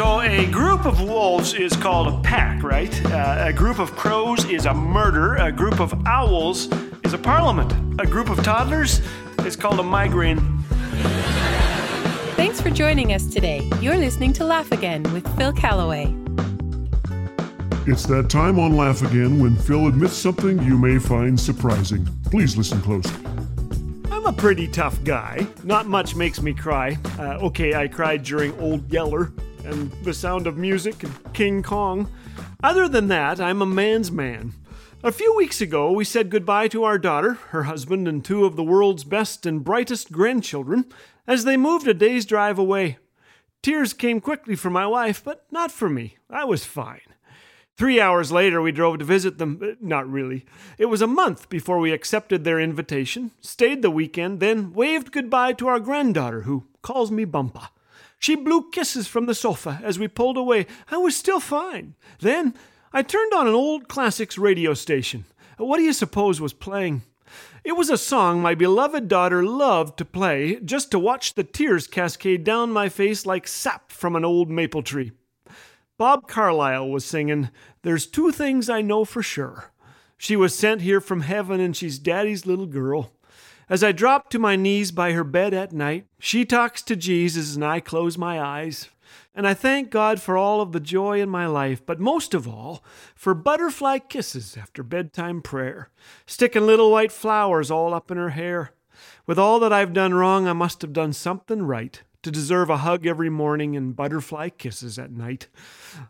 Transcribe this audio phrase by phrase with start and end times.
[0.00, 3.04] So, a group of wolves is called a pack, right?
[3.12, 5.34] Uh, a group of crows is a murder.
[5.34, 6.72] A group of owls
[7.04, 8.00] is a parliament.
[8.00, 9.02] A group of toddlers
[9.44, 10.40] is called a migraine.
[12.34, 13.68] Thanks for joining us today.
[13.82, 16.06] You're listening to Laugh Again with Phil Callaway.
[17.86, 22.08] It's that time on Laugh Again when Phil admits something you may find surprising.
[22.30, 23.22] Please listen closely.
[24.10, 25.46] I'm a pretty tough guy.
[25.62, 26.96] Not much makes me cry.
[27.18, 29.30] Uh, okay, I cried during Old Yeller
[29.70, 32.10] and The Sound of Music and King Kong.
[32.62, 34.52] Other than that, I'm a man's man.
[35.04, 38.56] A few weeks ago, we said goodbye to our daughter, her husband, and two of
[38.56, 40.86] the world's best and brightest grandchildren
[41.26, 42.98] as they moved a day's drive away.
[43.62, 46.16] Tears came quickly for my wife, but not for me.
[46.28, 47.00] I was fine.
[47.76, 49.76] Three hours later, we drove to visit them.
[49.80, 50.44] Not really.
[50.78, 55.52] It was a month before we accepted their invitation, stayed the weekend, then waved goodbye
[55.54, 57.68] to our granddaughter, who calls me Bumpa.
[58.18, 60.66] She blew kisses from the sofa as we pulled away.
[60.90, 61.94] I was still fine.
[62.20, 62.54] Then
[62.92, 65.24] I turned on an old classics radio station.
[65.56, 67.02] What do you suppose was playing?
[67.62, 71.86] It was a song my beloved daughter loved to play, just to watch the tears
[71.86, 75.12] cascade down my face like sap from an old maple tree.
[75.98, 77.50] Bob Carlisle was singing,
[77.82, 79.72] There's two things I know for sure.
[80.16, 83.12] She was sent here from heaven and she's daddy's little girl.
[83.70, 87.54] As I drop to my knees by her bed at night, she talks to Jesus
[87.54, 88.88] and I close my eyes.
[89.32, 92.48] And I thank God for all of the joy in my life, but most of
[92.48, 92.82] all,
[93.14, 95.90] for butterfly kisses after bedtime prayer,
[96.26, 98.72] sticking little white flowers all up in her hair.
[99.24, 102.78] With all that I've done wrong, I must have done something right to deserve a
[102.78, 105.46] hug every morning and butterfly kisses at night.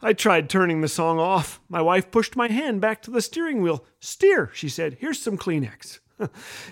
[0.00, 1.60] I tried turning the song off.
[1.68, 3.84] My wife pushed my hand back to the steering wheel.
[3.98, 4.98] Steer, she said.
[5.00, 5.98] Here's some Kleenex.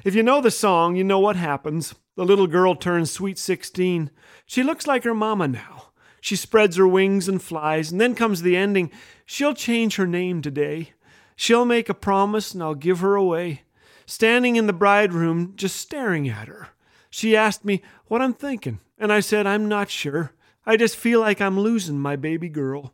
[0.05, 1.95] If you know the song, you know what happens.
[2.17, 4.11] The little girl turns sweet 16.
[4.47, 5.91] She looks like her mama now.
[6.21, 8.91] She spreads her wings and flies, and then comes the ending.
[9.25, 10.93] She'll change her name today.
[11.37, 13.63] She'll make a promise, and I'll give her away.
[14.07, 16.69] Standing in the bride room, just staring at her.
[17.11, 20.33] She asked me what I'm thinking, and I said, I'm not sure.
[20.65, 22.93] I just feel like I'm losing my baby girl.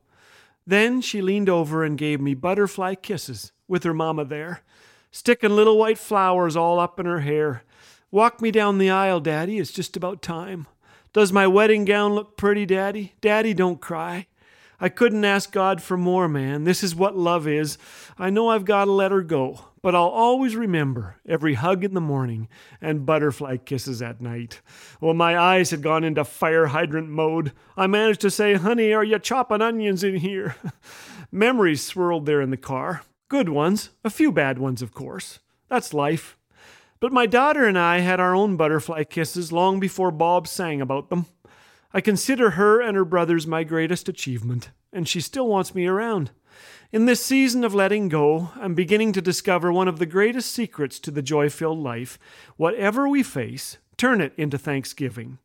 [0.67, 4.63] Then she leaned over and gave me butterfly kisses with her mama there,
[5.13, 7.63] sticking little white flowers all up in her hair.
[8.11, 9.59] Walk me down the aisle, Daddy.
[9.59, 10.67] It's just about time.
[11.13, 13.13] Does my wedding gown look pretty, Daddy?
[13.21, 14.27] Daddy, don't cry.
[14.81, 16.65] I couldn't ask God for more, man.
[16.65, 17.79] This is what love is.
[18.19, 21.95] I know I've got to let her go, but I'll always remember every hug in
[21.95, 22.49] the morning
[22.81, 24.61] and butterfly kisses at night.
[25.01, 27.53] Well, my eyes had gone into fire hydrant mode.
[27.77, 30.57] I managed to say, Honey, are you chopping onions in here?
[31.31, 33.03] Memories swirled there in the car.
[33.33, 35.39] Good ones, a few bad ones, of course.
[35.71, 36.37] That's life.
[37.01, 41.09] But my daughter and I had our own butterfly kisses long before Bob sang about
[41.09, 41.25] them.
[41.95, 46.31] I consider her and her brothers my greatest achievement, and she still wants me around.
[46.93, 50.99] In this season of letting go, I'm beginning to discover one of the greatest secrets
[50.99, 52.19] to the joy filled life.
[52.59, 55.39] Whatever we face, turn it into thanksgiving.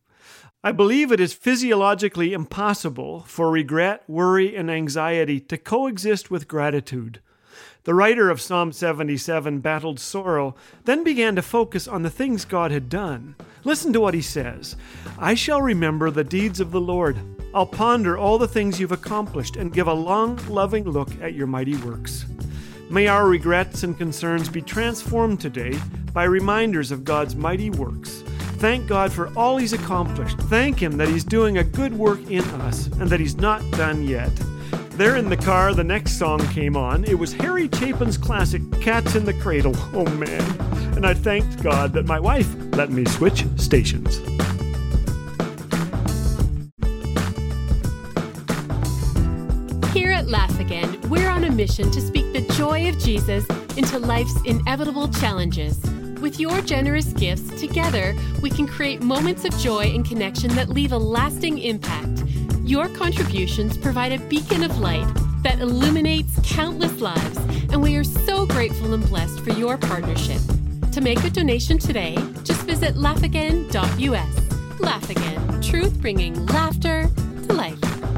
[0.61, 7.21] I believe it is physiologically impossible for regret, worry, and anxiety to coexist with gratitude.
[7.83, 12.71] The writer of Psalm 77 battled sorrow, then began to focus on the things God
[12.71, 13.35] had done.
[13.63, 14.75] Listen to what he says
[15.17, 17.17] I shall remember the deeds of the Lord.
[17.53, 21.47] I'll ponder all the things you've accomplished and give a long, loving look at your
[21.47, 22.25] mighty works.
[22.89, 25.77] May our regrets and concerns be transformed today
[26.13, 28.23] by reminders of God's mighty works.
[28.59, 30.39] Thank God for all He's accomplished.
[30.43, 34.03] Thank Him that He's doing a good work in us and that He's not done
[34.03, 34.31] yet.
[34.97, 37.03] There in the car, the next song came on.
[37.03, 39.75] It was Harry Chapin's classic, Cats in the Cradle.
[39.93, 40.41] Oh man.
[40.95, 44.17] And I thanked God that my wife let me switch stations.
[49.93, 53.45] Here at Laugh Again, we're on a mission to speak the joy of Jesus
[53.77, 55.79] into life's inevitable challenges.
[56.21, 60.91] With your generous gifts, together, we can create moments of joy and connection that leave
[60.91, 62.23] a lasting impact.
[62.67, 65.07] Your contributions provide a beacon of light
[65.41, 67.37] that illuminates countless lives,
[67.71, 70.41] and we are so grateful and blessed for your partnership.
[70.91, 74.79] To make a donation today, just visit laughagain.us.
[74.81, 77.09] Laugh Again, truth bringing laughter
[77.47, 78.16] to life.